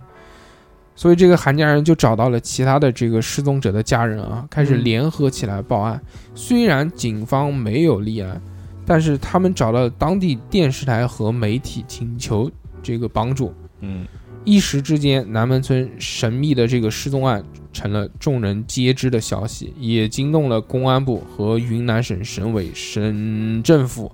[0.96, 6.00] 所以这个韩家人就找到了其他的这个失踪者的家人啊，开始嗯联合起来报案。
[6.34, 8.40] 虽然警方没有立案，
[8.84, 12.50] 但是他们找到当地电视台和媒体请求
[12.82, 13.54] 这个帮助。
[13.80, 14.06] 嗯
[14.44, 24.12] 一时之间，南门村神秘的这个失踪案成了众人皆知的消息，也惊动了公安部和云南省省委、省政府、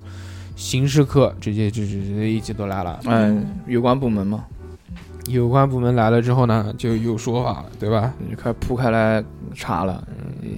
[0.56, 2.98] 刑事科这些，这这这一起都来了。
[3.04, 4.46] 嗯，有关部门嘛，
[5.26, 8.12] 有关部门来了之后呢，就有说法了，对吧？
[8.30, 10.06] 就开始铺开来查了。
[10.42, 10.48] 嗯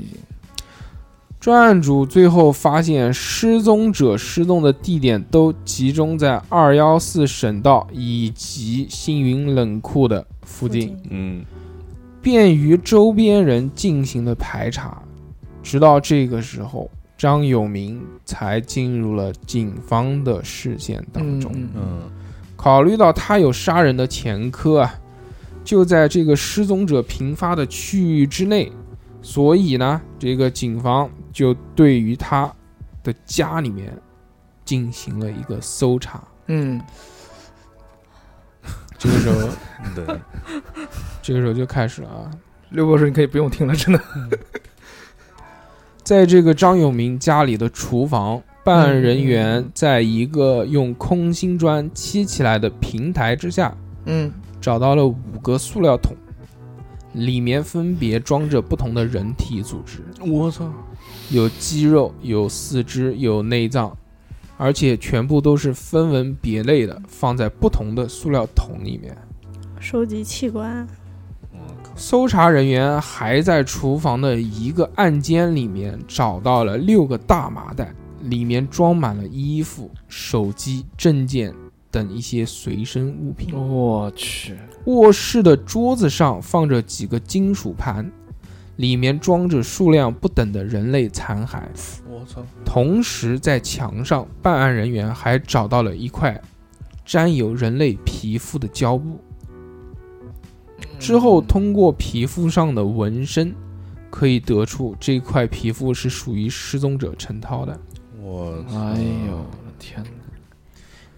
[1.41, 11.45] 专案组最后发现，失踪者失踪的地点都集中在二幺四省道以及星云冷库的附近，嗯，
[12.23, 15.03] 便于周边人进行的排查。
[15.63, 21.53] 直到这个时候，张有明才进入了警方的视线当中。
[21.55, 22.01] 嗯嗯，
[22.65, 24.95] 考虑到他有杀人的前科啊，
[25.63, 28.73] 就在这个失踪者频发的区域之内，
[29.21, 32.51] 所以呢，这个警方就对于他
[33.03, 33.95] 的家里面
[34.65, 36.25] 进行了一个搜查。
[36.47, 36.81] 嗯
[38.97, 39.49] 这个时候，
[39.95, 40.21] 对，
[41.21, 42.31] 这个时候就开始了啊，
[42.71, 44.01] 刘博士，你可以不用听了，真的。
[46.03, 54.33] 在这个张永明家里的厨房，办案人员在一个用空心砖砌起来的平台之下，嗯。
[54.61, 56.17] 找到了五个塑料桶，
[57.13, 60.73] 里面分别装着不同的人体组织，我操，
[61.29, 63.95] 有肌肉、有四肢、有内脏，
[64.57, 69.15] 而且全部都是分门别类的，放在不同的塑料桶里面。
[69.79, 70.89] 收集器官，
[71.95, 81.55] 搜查人员还在厨房的一个暗间里面找到了六个大麻袋，里面装满了衣服、手机、证件
[81.91, 83.55] 等一些随身物品。
[83.55, 84.57] 我去，
[84.87, 88.11] 卧室的桌子上放着几个金属盘，
[88.77, 91.63] 里面装着数量不等的人类残骸。
[92.09, 96.41] 我操，同时，在墙上，办案人员还找到了一块
[97.05, 99.21] 沾有人类皮肤的胶布。
[100.99, 103.55] 之后，通过皮肤上的纹身，
[104.11, 107.79] 可以得出这块皮肤是属于失踪者陈涛的。
[108.25, 110.11] 我，哎呦，我的天哪！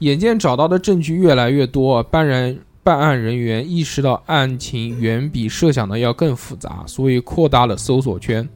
[0.00, 8.48] 眼见找到的证据越来越多，办人办案人员意识到案情远比设想的要更复杂，所以扩大了搜索圈，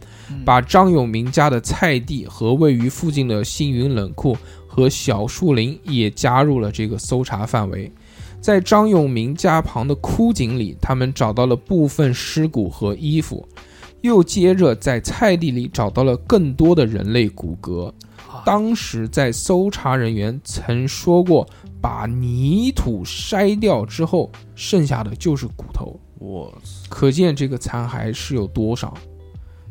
[0.45, 4.37] 把张永明家的菜地和位于附近的星云冷库
[4.67, 7.89] 和小树林也加入了这个搜查范围。
[8.41, 13.47] 在张永明家旁的枯井里，他们找到了部分尸骨和衣服，
[14.01, 17.93] 又接着在菜地里找到了更多的人类骨骼。
[18.45, 21.49] 当时在搜查人员曾说过，
[21.81, 28.95] 把泥土筛掉之后，剩下的就是骨头，我操，可见这个残骸是有多少。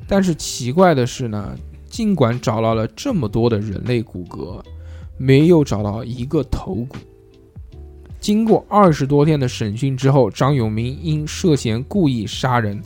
[0.07, 1.55] 但是奇怪的是呢，
[1.89, 4.61] 尽管找到了这么多的人类骨骼，
[5.17, 6.95] 没有找到一个头骨。
[8.19, 12.81] 经过二十多天的审讯之后，张永明因涉嫌故意杀人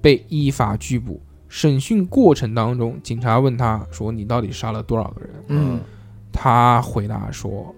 [0.00, 1.20] 被依法拘捕。
[1.48, 5.80] 审讯过程当中，警察问他说：“你到底杀了多少个人？”嗯，
[6.32, 7.74] 他回答说：“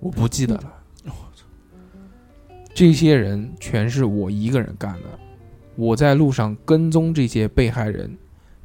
[0.00, 0.72] 我不记得了。
[2.74, 5.18] 这些人全是我一个人干的。
[5.76, 8.16] 我在路上跟踪这些被害人，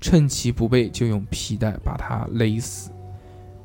[0.01, 2.89] 趁其不备就用皮带把他勒死，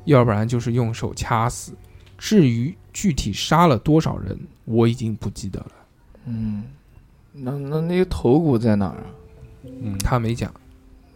[0.03, 1.73] 要不然就是用手掐死。
[2.17, 5.71] 至于具体杀了多少人，我已经不记得了。
[6.25, 6.63] 嗯，
[7.31, 9.05] 那那那个头骨在哪儿啊？
[9.81, 10.51] 嗯，他没讲。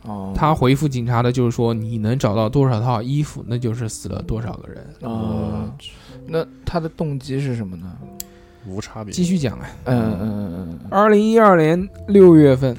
[0.04, 5.12] 哦，他回复警察的就是说，你能找到多少套衣服，那就是死了多少个人。
[5.12, 5.74] 啊，
[6.26, 7.98] 那他的动机是什么呢？
[8.66, 9.70] 无差别，继续讲啊。
[9.86, 12.76] 嗯嗯嗯嗯二零一二年六月份，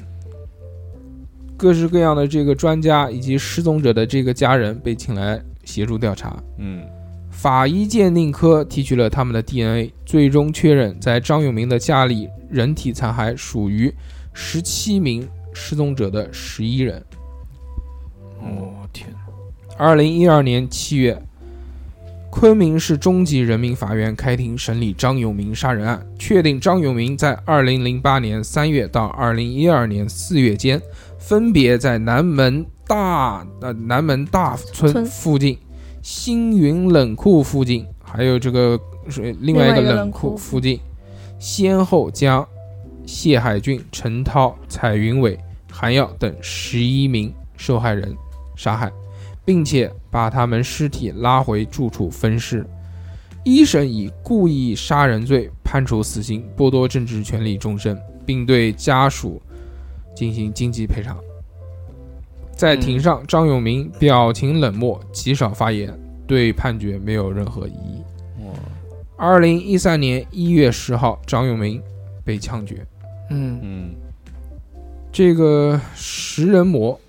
[1.57, 6.41] 各式各样的这个专家以及失踪者的这个家人被请来协助调查。
[6.57, 6.83] 嗯，
[7.29, 13.93] 法医鉴定科提取了他们的 DNA，最终确认在张永明的家里，人体残骸属于
[14.33, 17.03] 十七名失踪者的十一人。
[18.39, 19.07] 我，哦天，
[19.77, 21.21] 二零一二年七月，
[22.29, 30.81] 昆明市中级人民法院开庭审理张永明杀人案，确定张永明在二零零八年三月到二零一二年四月间，
[31.19, 35.05] 分别在南门大呃南门大村村。
[35.05, 35.57] 附近、
[36.01, 40.79] 星云冷库附近，还有这个是另外一个冷库附近，
[41.37, 42.47] 先后将
[43.13, 45.37] 谢海俊、陈涛、彩云伟、
[45.69, 48.15] 韩耀等十一名受害人
[48.55, 48.89] 杀害。
[49.43, 52.65] 并且把他们尸体拉回住处分尸。
[53.43, 59.41] 一审以故意杀人罪判处死刑，剥夺政治权利终身，并对家属
[60.15, 61.17] 进行经济赔偿。
[62.55, 65.91] 在庭上，张永明表情冷漠，极少发言，
[66.27, 68.03] 对判决没有任何异议。
[69.17, 71.81] 二零一三年一月十号，张永明
[72.23, 72.85] 被枪决。
[73.31, 73.59] 嗯。
[73.63, 73.95] 嗯，
[75.11, 76.99] 这个食人魔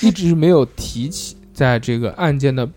[0.00, 2.68] 一直没有提起，在这个案件的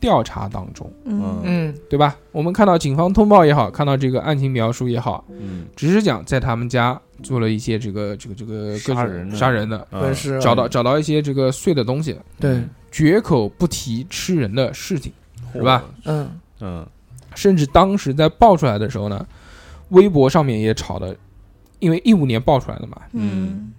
[0.00, 0.90] 调查当中。
[1.04, 2.16] 嗯，嗯，对吧？
[2.32, 10.00] 我们看到警方通报也好，看到这个案情描述也好，嗯，只是讲在他们家做了一些这个这个这个各种杀人杀人的，嗯。
[10.00, 15.12] 分尸啊找到找到一些这个碎的东西，对，绝口不提吃人的事情，
[15.52, 15.84] 是吧？
[16.04, 16.28] 嗯。
[16.60, 16.86] 嗯。
[17.34, 19.26] 甚至当时在爆出来的时候呢，
[19.88, 21.16] 微博上面也炒的，
[21.84, 23.70] 因为一五年爆出来的嘛，嗯，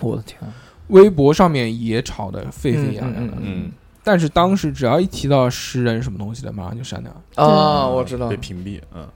[0.00, 0.52] 我的天啊，
[0.88, 3.26] 微博上面也吵得沸沸扬扬。
[3.28, 3.32] 的。
[3.36, 3.72] 嗯嗯，
[4.02, 7.12] 但是当时只要一提到食人什么东西的，马上就删掉。
[7.36, 8.28] 啊，我知道。
[8.28, 9.08] 被，屏蔽，嗯。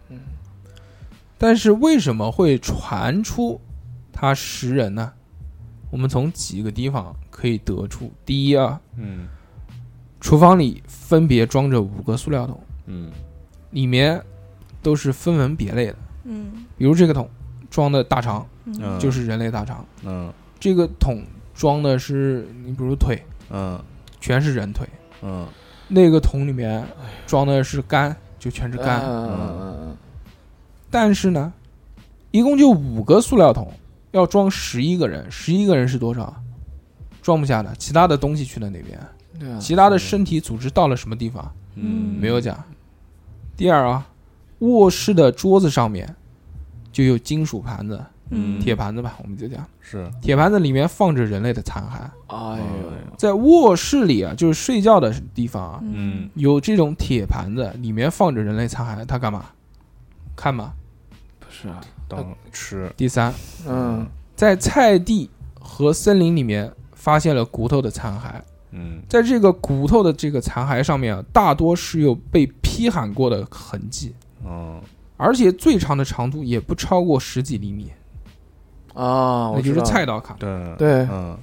[1.36, 3.60] 但是为什么会传出
[4.12, 5.12] 他食人呢？
[5.90, 9.26] 我们从几个地方可以得出：第一啊，嗯。
[10.20, 13.10] 厨房里分别装着五个塑料桶，嗯。
[13.72, 14.22] 里面
[14.82, 15.96] 都是分门别类的。
[16.24, 16.64] 嗯。
[16.76, 17.28] 比如这个桶
[17.70, 21.22] 装的大肠嗯，就是人类大肠，嗯这个桶
[21.54, 23.78] 装的是你比如腿，嗯
[24.20, 24.86] 全是人腿；
[25.22, 25.46] 嗯
[25.88, 26.84] 那个桶里面
[27.26, 29.00] 装的是肝，就全是肝。
[29.04, 29.96] 嗯
[30.90, 31.52] 但是呢，
[32.30, 33.70] 一共就五个塑料桶，
[34.10, 36.34] 要装十一个人，十一个人是多少？
[37.22, 38.98] 装不下的，其他的东西去了哪边？
[39.38, 41.54] 对啊，其他的身体组织到了什么地方？
[41.74, 42.58] 嗯，没有讲。
[43.56, 44.08] 第二啊，
[44.60, 46.16] 卧室的桌子上面
[46.98, 48.58] 就有金属盘子、嗯。
[48.58, 49.64] 铁盘子吧，我们就讲。
[49.80, 52.00] 是，铁盘子里面放着人类的残骸。
[52.26, 56.28] 哎呦，在卧室里啊，就是睡觉的地方啊，嗯。
[56.34, 59.44] 有这种铁盘子，里面放着人类残骸，他干嘛？
[60.34, 60.72] 看嘛。
[61.38, 63.32] 不是啊，当吃，第三，
[63.68, 64.04] 嗯。
[64.34, 65.30] 在菜地
[65.60, 68.40] 和森林里面发现了骨头的残骸，
[68.72, 69.00] 嗯。
[69.08, 74.12] 在这个骨头的这个残骸上面啊，大多是有被劈砍过的痕迹，
[74.44, 74.80] 嗯
[75.18, 77.92] 而且最长的长度也不超过十几厘米，
[78.94, 80.34] 啊，那就是菜刀卡。
[80.38, 81.36] 对对嗯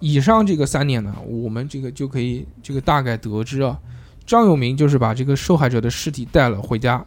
[0.00, 3.78] 以上这个三点呢，我们这个就可以这个大概得知啊，
[4.26, 7.04] 张永明就是把这个受害者的尸体带了回家，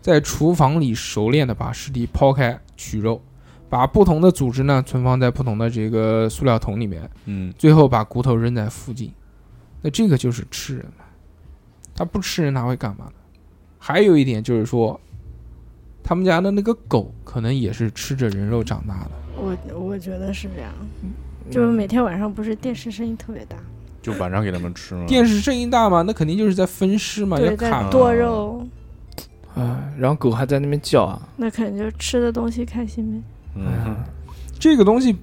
[0.00, 3.20] 在厨房里熟练的把尸体剖开取肉，
[3.68, 9.12] 把不同的组织呢存放在不同的这个塑料桶里面，嗯最后把骨头扔在附近。
[9.82, 11.04] 那这个就是吃人嘛？
[11.94, 13.12] 他不吃人他会干嘛呢？
[13.78, 14.98] 还有一点就是说，
[16.02, 19.10] 他们家的那个狗可能也是吃着人肉长大的。
[19.36, 20.72] 我我觉得是这样，
[21.50, 23.56] 就是每天晚上不是电视声音特别大，
[24.02, 27.90] 就晚上给他们吃吗，电视声音大嘛，那肯定就是在分尸嘛，要，在砍。
[27.90, 28.66] 剁肉，
[29.54, 33.22] 哎，然后狗还在那边叫啊，那肯定就吃的东西开心呗。
[33.56, 33.96] 嗯。
[34.58, 35.16] 这个东西，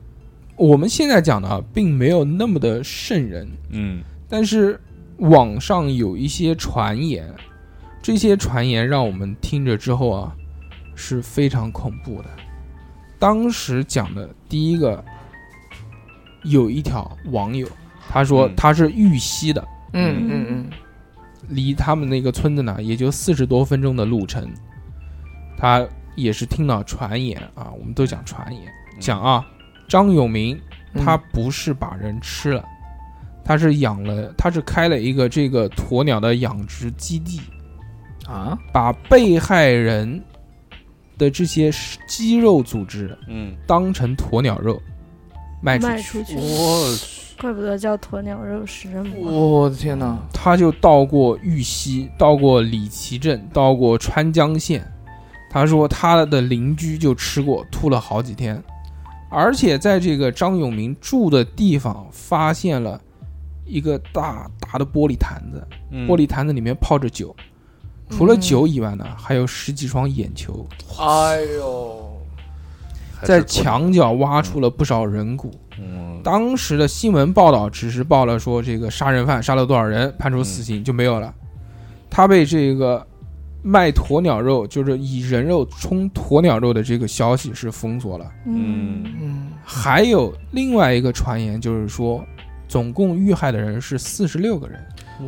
[0.57, 4.01] 我们现在讲的啊，并没有那么的瘆人，嗯。
[4.27, 4.79] 但是
[5.17, 7.33] 网上有一些传言，
[8.01, 10.35] 这些传言让我们听着之后啊，
[10.99, 12.29] 是非常恐怖的。
[13.17, 15.03] 当时讲的第一个，
[16.43, 17.65] 有一条网友，
[18.09, 18.55] 他说嗯。
[18.57, 20.69] 他是玉溪的，嗯嗯嗯，
[21.47, 24.45] 离他们那个村子呢也就四十多分钟的路程，
[25.57, 28.63] 他也是听到传言啊，我们都讲传言，
[28.99, 29.45] 讲啊，
[29.87, 30.59] 张永明
[30.93, 31.05] 嗯。
[31.05, 32.65] 他不是把人吃了，
[33.45, 37.39] 他是养了，他是开了一个这个鸵鸟的养殖基地，
[38.27, 40.21] 啊，把被害人
[41.19, 41.71] 的这些
[42.07, 44.81] 肌肉组织嗯，当成鸵鸟肉
[45.61, 46.97] 卖出去，卖出去，我
[47.39, 49.31] 怪不得叫鸵鸟肉食人魔。
[49.31, 54.83] 我的天哪，他就到过玉溪，到过李岐镇，到过川江县。
[55.51, 58.61] 他说他的邻居就吃过，吐了好几天，
[59.29, 63.01] 而且在这个张永明住的地方发现了
[63.65, 66.07] 一个大大的玻璃坛子，嗯。
[66.07, 67.35] 玻璃坛子里面泡着酒，
[68.09, 70.67] 除了酒以外呢，还有十几双眼球，
[70.99, 72.17] 哎呦，
[73.23, 75.51] 在墙角挖出了不少人骨。
[75.77, 81.33] 嗯当时的新闻报道只是报了说这个杀人犯杀了多少人，判处死刑就没有了。
[82.09, 83.05] 他被这个
[83.61, 88.29] 卖鸵鸟肉，就是以人肉充鸵鸟肉的这个消息是封锁了。
[88.45, 92.21] 嗯嗯还有另外一个传言，就是说
[92.67, 94.85] 总共遇害的人是四十六个人。
[95.21, 95.25] 我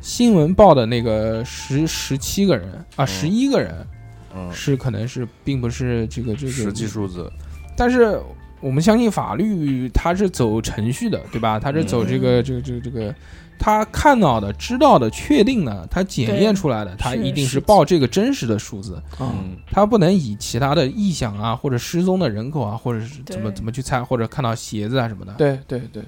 [0.00, 3.06] 新闻报的那个十十七个人啊，嗯。
[3.06, 3.86] 十一个人
[4.34, 4.52] 嗯。
[4.52, 7.30] 是可能是并不是这个这个实际数字，
[7.76, 8.20] 但是
[8.60, 11.60] 我们相信法律它是走程序的，对吧？
[11.60, 13.14] 它是走这个、这个这个这个，
[13.56, 19.56] 他看到的、知道的、确定的，他检验出来的，他一定是报这个真实的数字，啊，嗯。
[19.70, 25.32] 他不能以其他的臆想啊，或者失踪的人口啊，或者是怎么怎么去猜，或者看到鞋子啊什么的。
[25.34, 26.02] 对对对，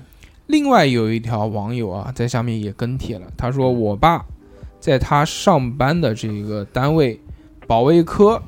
[0.50, 4.24] 另外有一条网友啊，在下面也跟帖了，他说我爸
[4.80, 7.18] 在他上班的这个单位
[7.66, 8.40] 保卫科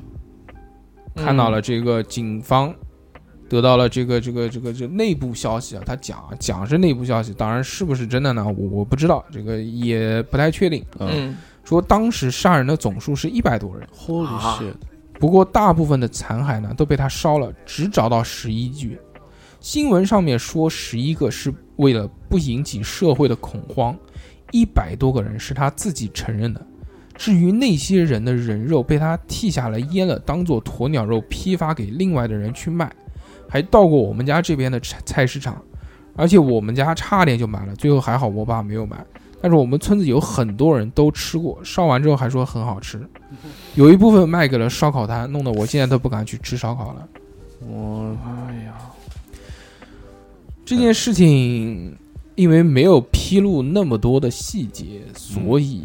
[1.15, 2.73] 看到了这个警方
[3.47, 8.45] 得到了这个这个这个这内部消息啊，他讲讲是内部消息，当然是不是真的呢？
[8.45, 10.83] 我我不知道，这个也不太确定。
[10.99, 14.73] 嗯嗯，说当时杀人的总数是一百多人，，Holy 啊 shit，
[15.19, 18.99] 不过大部分的残骸呢都被他烧了，只找到十一具。
[19.63, 23.95] 新闻上面说十一个是为了不引起社会的恐慌，
[24.51, 26.61] 一百多个人是他自己承认的。
[27.15, 32.91] 至于那些人的人肉被他剃下来腌了，当做鸵鸟肉批发给另外的人去卖，
[33.47, 35.63] 还到过我们家这边的菜菜市场，
[36.17, 38.97] 而且我们家差点就买了，最后还好我爸没有买。
[39.41, 43.01] 但是我们村子有很多人都吃过，烧完之后还说很好吃，
[43.75, 47.07] 有一部分卖给了烧烤摊，弄得我现在都不敢去吃烧烤了。
[47.65, 48.73] 我哎呀，
[50.65, 51.95] 这件事情
[52.35, 55.83] 因为没有披露那么多的细节，所以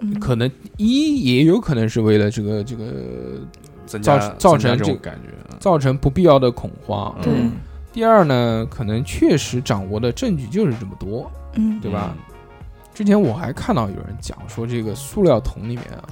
[0.00, 3.40] 嗯可能一也有可能是为了这个这个
[3.86, 7.14] 造造成这种感觉，嗯造成不必要的恐慌。
[7.22, 7.52] 对嗯
[7.92, 12.14] 第二呢，可能确实掌握的证据就是这么多，嗯对吧？
[12.94, 16.08] 之前我还看到有人讲说，这个塑料桶里面啊，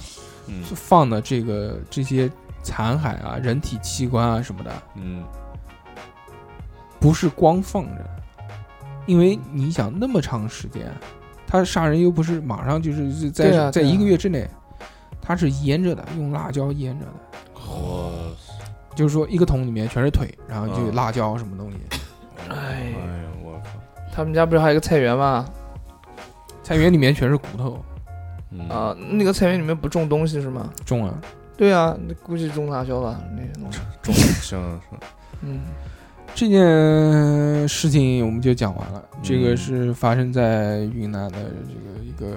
[0.49, 2.29] 嗯是放的这个这些
[2.64, 5.23] 残骸啊、人体器官啊什么的，嗯
[7.01, 8.05] 不是光放着，
[9.07, 10.92] 因为你想那么长时间，
[11.46, 14.49] 他杀人又不是马上就是是在、在一个月之内，
[15.20, 17.12] 他是腌着的，用辣椒腌着的，
[17.55, 18.12] 我
[18.94, 20.94] 就是说一个桶里面全是腿，然后就有嗯。
[20.94, 21.78] 辣椒什么东西，
[22.49, 23.70] 哎哎，呀我靠，
[24.12, 25.46] 他们家不是还有一个菜园吗？
[26.64, 27.78] 菜园里面全是骨头，
[28.51, 28.68] 嗯。
[28.68, 30.68] 啊，那个菜园里面不种东西是吗？
[30.84, 31.14] 种啊。
[31.57, 33.78] 对啊，那估计种辣椒吧，那些东西。
[34.03, 34.80] 种像是
[35.42, 35.61] 嗯
[36.39, 39.03] 这件事情我们就讲完了。
[39.20, 42.36] 这个嗯是发生在云南的这个一个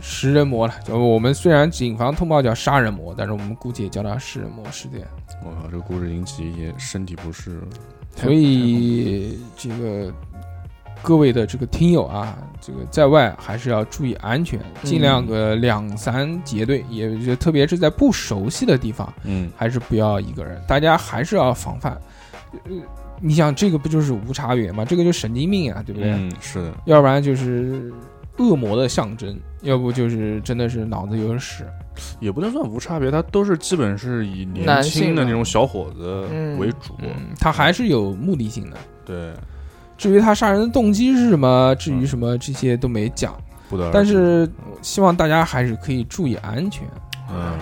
[0.00, 5.06] 食人魔了，就我们虽然警方通报叫杀人魔，但是我们姑且叫他食人魔事件。
[5.44, 7.60] 我靠，这个故事引起一些身体不适，
[8.16, 10.12] 所以这个
[11.00, 21.96] 各位的这个听友啊，这个在外还是要注意安全，尽量个两三结队，也就特别是在不熟悉的地方，嗯还是不要一个人，大家还是要防范。
[22.64, 22.76] 呃，
[23.20, 24.84] 你想这个不就是无差别吗？
[24.84, 26.10] 这个就神经病啊，对不对？
[26.12, 27.92] 嗯是的，要不然就是
[28.38, 31.64] 恶魔的象征，要不就是真的是脑子有屎。
[32.20, 37.08] 也不能算无差别，他都是基本是以年轻的那种小伙子嗯为主，嗯，
[37.40, 38.76] 他还是有目的性的。
[39.04, 39.32] 对，
[39.96, 43.36] 至于他杀人的动机是什么，至于什么这些都没讲。
[43.68, 43.90] 不得。
[43.92, 44.48] 但是
[44.80, 46.86] 希望大家还是可以注意安全。
[47.32, 47.58] 嗯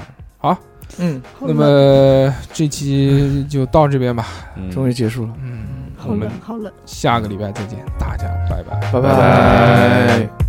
[0.98, 4.26] 嗯，那么这期就到这边吧。
[4.56, 5.66] 嗯，终于结束了，嗯，
[5.96, 6.72] 好我们冷好冷。
[6.86, 8.90] 下个礼拜再见，大家拜拜。
[8.92, 10.45] 拜拜拜